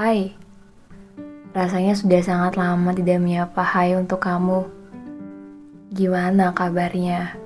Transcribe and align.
Hai, 0.00 0.32
rasanya 1.52 1.92
sudah 1.92 2.24
sangat 2.24 2.56
lama 2.56 2.88
tidak 2.96 3.20
menyapa 3.20 3.60
hai 3.60 3.92
untuk 4.00 4.24
kamu. 4.24 4.64
Gimana 5.92 6.56
kabarnya? 6.56 7.36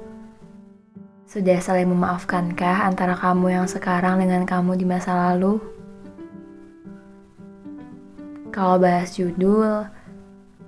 Sudah 1.27 1.59
saling 1.59 1.91
memaafkankah 1.91 2.87
antara 2.87 3.19
kamu 3.19 3.59
yang 3.59 3.67
sekarang 3.67 4.23
dengan 4.23 4.47
kamu 4.47 4.79
di 4.79 4.87
masa 4.87 5.19
lalu? 5.19 5.59
Kalau 8.55 8.79
bahas 8.79 9.19
judul, 9.19 9.91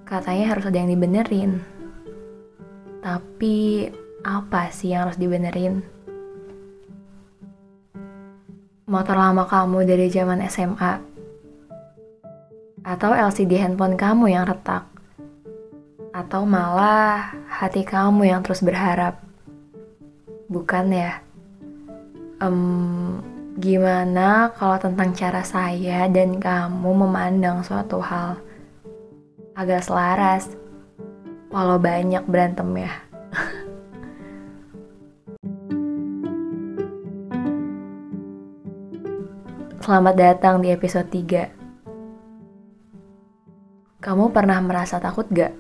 katanya 0.03 0.59
harus 0.59 0.67
ada 0.67 0.83
yang 0.83 0.91
dibenerin. 0.91 1.63
Tapi 2.99 3.87
apa 4.27 4.75
sih 4.75 4.91
yang 4.91 5.07
harus 5.07 5.23
dibenerin? 5.23 5.87
Motor 8.91 9.15
lama 9.15 9.47
kamu 9.47 9.87
dari 9.87 10.11
zaman 10.11 10.43
SMA 10.51 11.15
atau 12.87 13.11
LCD 13.11 13.59
handphone 13.59 13.99
kamu 13.99 14.31
yang 14.31 14.47
retak. 14.47 14.87
Atau 16.15 16.47
malah 16.47 17.35
hati 17.51 17.83
kamu 17.83 18.31
yang 18.31 18.47
terus 18.47 18.63
berharap. 18.63 19.19
Bukan 20.47 20.95
ya? 20.95 21.19
Um, 22.39 23.19
gimana 23.59 24.55
kalau 24.55 24.79
tentang 24.79 25.11
cara 25.19 25.43
saya 25.43 26.07
dan 26.07 26.39
kamu 26.39 26.95
memandang 26.95 27.67
suatu 27.67 27.99
hal? 27.99 28.39
Agak 29.59 29.83
selaras. 29.83 30.55
Walau 31.51 31.83
banyak 31.83 32.23
berantem 32.31 32.87
ya. 32.87 32.95
Selamat 39.83 40.15
datang 40.15 40.63
di 40.63 40.71
episode 40.71 41.11
3 41.11 41.66
Kamu 44.07 44.31
pernah 44.31 44.63
merasa 44.63 45.03
takut 45.03 45.27
gak? 45.35 45.51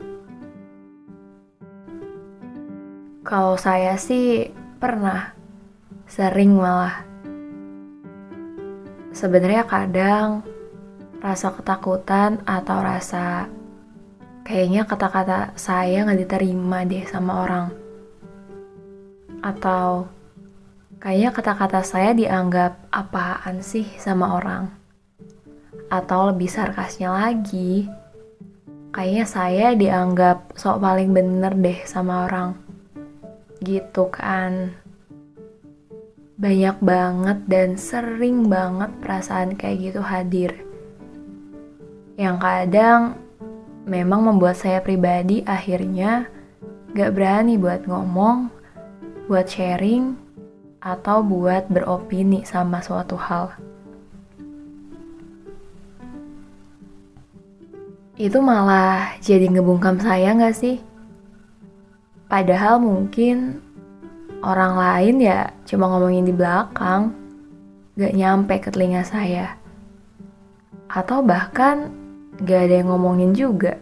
Kalau 3.26 3.58
saya 3.58 3.98
sih 3.98 4.54
pernah, 4.78 5.34
sering 6.06 6.54
malah. 6.54 7.02
Sebenarnya 9.10 9.66
kadang 9.66 10.46
rasa 11.18 11.50
ketakutan 11.50 12.38
atau 12.46 12.78
rasa 12.78 13.50
kayaknya 14.46 14.86
kata-kata 14.86 15.58
saya 15.58 16.06
nggak 16.06 16.22
diterima 16.22 16.86
deh 16.86 17.02
sama 17.02 17.42
orang. 17.42 17.66
Atau 19.42 20.06
Kayaknya 20.96 21.30
kata-kata 21.36 21.80
saya 21.84 22.16
dianggap 22.16 22.88
apaan 22.88 23.60
sih 23.60 23.84
sama 24.00 24.40
orang. 24.40 24.72
Atau 25.92 26.32
lebih 26.32 26.48
sarkasnya 26.48 27.12
lagi, 27.12 27.84
kayaknya 28.96 29.26
saya 29.28 29.66
dianggap 29.76 30.56
sok 30.56 30.80
paling 30.80 31.12
bener 31.12 31.52
deh 31.52 31.84
sama 31.84 32.24
orang. 32.24 32.56
Gitu 33.60 34.08
kan. 34.08 34.72
Banyak 36.40 36.80
banget 36.80 37.38
dan 37.44 37.76
sering 37.76 38.48
banget 38.48 38.88
perasaan 39.04 39.52
kayak 39.52 39.92
gitu 39.92 40.00
hadir. 40.00 40.56
Yang 42.16 42.36
kadang 42.40 43.00
memang 43.84 44.24
membuat 44.24 44.56
saya 44.56 44.80
pribadi 44.80 45.44
akhirnya 45.44 46.32
gak 46.96 47.12
berani 47.12 47.60
buat 47.60 47.84
ngomong, 47.84 48.48
buat 49.28 49.44
sharing, 49.44 50.16
atau 50.80 51.20
buat 51.20 51.68
beropini 51.68 52.48
sama 52.48 52.80
suatu 52.80 53.20
hal. 53.20 53.52
Itu 58.16 58.40
malah 58.40 59.20
jadi 59.20 59.44
ngebungkam 59.52 60.00
saya 60.00 60.32
nggak 60.32 60.56
sih? 60.56 60.80
Padahal 62.32 62.80
mungkin 62.80 63.60
orang 64.40 64.80
lain 64.80 65.20
ya 65.20 65.52
cuma 65.68 65.84
ngomongin 65.92 66.24
di 66.24 66.32
belakang, 66.32 67.12
gak 67.92 68.16
nyampe 68.16 68.56
ke 68.56 68.72
telinga 68.72 69.04
saya. 69.04 69.60
Atau 70.88 71.20
bahkan 71.20 71.92
gak 72.40 72.72
ada 72.72 72.80
yang 72.80 72.88
ngomongin 72.88 73.36
juga. 73.36 73.76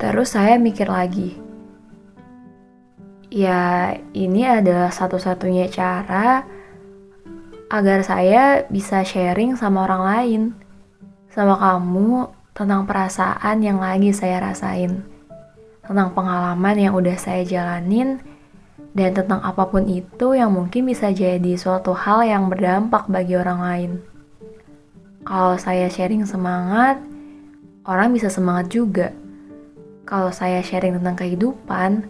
Terus 0.00 0.32
saya 0.32 0.56
mikir 0.56 0.88
lagi, 0.88 1.36
ya 3.28 3.92
ini 4.16 4.48
adalah 4.48 4.88
satu-satunya 4.88 5.68
cara 5.68 6.48
agar 7.68 8.00
saya 8.00 8.64
bisa 8.72 9.04
sharing 9.04 9.52
sama 9.60 9.84
orang 9.84 10.02
lain, 10.02 10.42
sama 11.34 11.58
kamu 11.58 12.30
tentang 12.54 12.86
perasaan 12.86 13.58
yang 13.58 13.82
lagi 13.82 14.14
saya 14.14 14.38
rasain, 14.38 15.02
tentang 15.82 16.14
pengalaman 16.14 16.78
yang 16.78 16.94
udah 16.94 17.18
saya 17.18 17.42
jalanin, 17.42 18.22
dan 18.94 19.10
tentang 19.10 19.42
apa 19.42 19.66
pun 19.66 19.82
itu 19.90 20.38
yang 20.38 20.54
mungkin 20.54 20.86
bisa 20.86 21.10
jadi 21.10 21.58
suatu 21.58 21.90
hal 21.90 22.22
yang 22.22 22.46
berdampak 22.46 23.10
bagi 23.10 23.34
orang 23.34 23.58
lain. 23.58 23.92
Kalau 25.26 25.58
saya 25.58 25.90
sharing 25.90 26.22
semangat, 26.22 27.02
orang 27.82 28.14
bisa 28.14 28.30
semangat 28.30 28.70
juga. 28.70 29.10
Kalau 30.06 30.30
saya 30.30 30.62
sharing 30.62 31.02
tentang 31.02 31.18
kehidupan, 31.18 32.06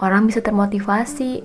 orang 0.00 0.24
bisa 0.24 0.40
termotivasi. 0.40 1.44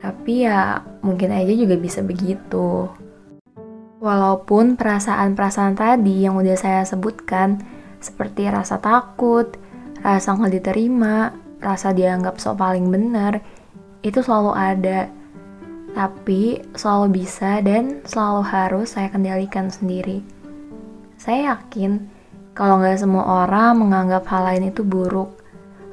Tapi 0.00 0.48
ya 0.48 0.80
mungkin 1.04 1.28
aja 1.28 1.52
juga 1.52 1.76
bisa 1.76 2.00
begitu. 2.00 2.88
Walaupun 4.00 4.80
perasaan-perasaan 4.80 5.76
tadi 5.76 6.24
yang 6.24 6.40
udah 6.40 6.56
saya 6.56 6.88
sebutkan, 6.88 7.60
seperti 8.00 8.48
rasa 8.48 8.80
takut, 8.80 9.60
rasa 10.00 10.40
nggak 10.40 10.56
diterima, 10.56 11.36
rasa 11.60 11.92
dianggap 11.92 12.40
so 12.40 12.56
paling 12.56 12.88
benar, 12.88 13.44
itu 14.00 14.24
selalu 14.24 14.56
ada. 14.56 15.04
Tapi 15.92 16.64
selalu 16.72 17.12
bisa 17.12 17.60
dan 17.60 18.00
selalu 18.08 18.40
harus 18.48 18.96
saya 18.96 19.12
kendalikan 19.12 19.68
sendiri. 19.68 20.24
Saya 21.20 21.52
yakin 21.52 22.00
kalau 22.56 22.80
nggak 22.80 23.04
semua 23.04 23.44
orang 23.44 23.84
menganggap 23.84 24.24
hal 24.32 24.48
lain 24.48 24.72
itu 24.72 24.80
buruk, 24.80 25.36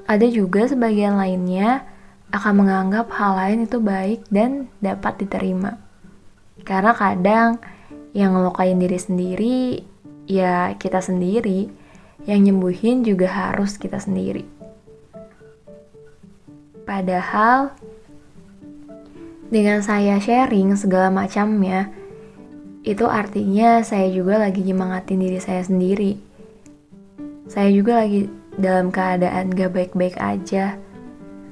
ada 0.07 0.23
juga 0.31 0.63
sebagian 0.63 1.19
lainnya 1.19 1.84
akan 2.31 2.63
menganggap 2.63 3.12
hal 3.12 3.35
lain 3.35 3.67
itu 3.67 3.84
baik 3.84 4.23
dan 4.31 4.72
dapat 4.79 5.28
diterima. 5.28 5.75
Karena 6.63 6.96
kadang 6.96 7.59
yang 8.17 8.33
ngelukain 8.33 8.81
diri 8.81 8.97
sendiri 8.97 9.59
ya 10.28 10.75
kita 10.75 11.00
sendiri, 11.00 11.72
yang 12.28 12.44
nyembuhin 12.44 13.01
juga 13.01 13.31
harus 13.31 13.79
kita 13.79 13.97
sendiri. 13.97 14.44
Padahal 16.83 17.72
dengan 19.47 19.79
saya 19.79 20.19
sharing 20.19 20.75
segala 20.75 21.07
macamnya, 21.07 21.88
itu 22.83 23.07
artinya 23.07 23.79
saya 23.83 24.11
juga 24.11 24.39
lagi 24.39 24.63
nyemangatin 24.63 25.19
diri 25.23 25.39
saya 25.39 25.63
sendiri. 25.63 26.19
Saya 27.47 27.72
juga 27.72 28.03
lagi 28.03 28.28
dalam 28.59 28.91
keadaan 28.91 29.55
gak 29.55 29.72
baik-baik 29.72 30.19
aja. 30.19 30.75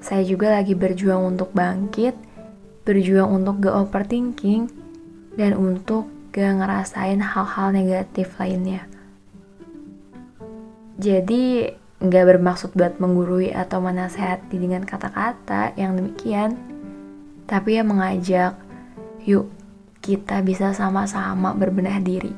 Saya 0.04 0.24
juga 0.28 0.52
lagi 0.52 0.76
berjuang 0.76 1.36
untuk 1.36 1.56
bangkit, 1.56 2.16
berjuang 2.84 3.32
untuk 3.32 3.64
gak 3.64 3.76
overthinking, 3.88 4.68
dan 5.40 5.56
untuk 5.56 6.15
gak 6.36 6.60
ngerasain 6.60 7.24
hal-hal 7.24 7.72
negatif 7.72 8.36
lainnya. 8.36 8.84
Jadi, 11.00 11.72
gak 12.04 12.26
bermaksud 12.28 12.76
buat 12.76 13.00
menggurui 13.00 13.56
atau 13.56 13.80
menasehati 13.80 14.60
dengan 14.60 14.84
kata-kata 14.84 15.72
yang 15.80 15.96
demikian, 15.96 16.60
tapi 17.48 17.80
ya 17.80 17.88
mengajak, 17.88 18.60
yuk 19.24 19.48
kita 20.04 20.44
bisa 20.44 20.76
sama-sama 20.76 21.56
berbenah 21.56 22.04
diri. 22.04 22.36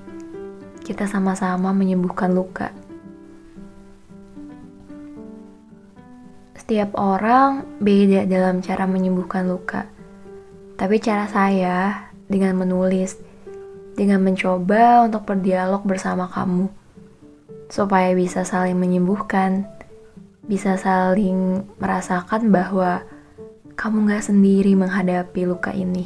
Kita 0.86 1.10
sama-sama 1.10 1.74
menyembuhkan 1.74 2.32
luka. 2.32 2.70
Setiap 6.54 6.94
orang 6.96 7.66
beda 7.82 8.30
dalam 8.30 8.62
cara 8.62 8.86
menyembuhkan 8.86 9.50
luka. 9.50 9.90
Tapi 10.78 10.96
cara 11.02 11.26
saya 11.28 12.08
dengan 12.30 12.56
menulis, 12.56 13.27
dengan 13.98 14.22
mencoba 14.22 15.10
untuk 15.10 15.26
berdialog 15.26 15.82
bersama 15.82 16.30
kamu, 16.30 16.70
supaya 17.66 18.14
bisa 18.14 18.46
saling 18.46 18.78
menyembuhkan, 18.78 19.66
bisa 20.46 20.78
saling 20.78 21.66
merasakan 21.82 22.54
bahwa 22.54 23.02
kamu 23.74 24.14
gak 24.14 24.30
sendiri 24.30 24.78
menghadapi 24.78 25.50
luka 25.50 25.74
ini. 25.74 26.06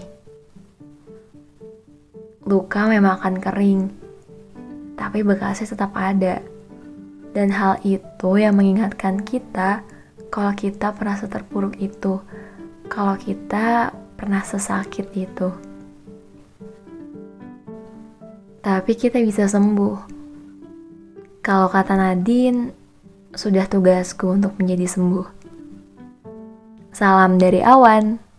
Luka 2.48 2.88
memang 2.88 3.20
akan 3.20 3.36
kering, 3.44 3.82
tapi 4.96 5.28
bekasnya 5.28 5.76
tetap 5.76 5.92
ada. 6.00 6.40
Dan 7.32 7.48
hal 7.48 7.80
itu 7.88 8.36
yang 8.36 8.60
mengingatkan 8.60 9.24
kita 9.24 9.84
kalau 10.32 10.52
kita 10.56 10.92
pernah 10.96 11.16
seterpuruk 11.16 11.80
itu, 11.80 12.20
kalau 12.92 13.16
kita 13.16 13.96
pernah 14.20 14.44
sesakit 14.44 15.12
itu. 15.16 15.71
Tapi 18.62 18.94
kita 18.94 19.18
bisa 19.22 19.50
sembuh. 19.50 20.22
Kalau 21.42 21.68
kata 21.74 21.98
Nadine, 21.98 22.70
sudah 23.34 23.66
tugasku 23.66 24.30
untuk 24.38 24.54
menjadi 24.62 24.86
sembuh. 24.86 25.28
Salam 26.94 27.42
dari 27.42 27.66
awan. 27.66 28.31